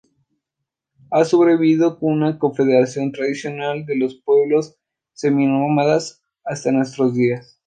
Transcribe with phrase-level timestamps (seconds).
[1.11, 4.75] Ha sobrevivido como una confederación tradicional de los pueblos
[5.13, 7.59] seminómadas hasta nuestros días.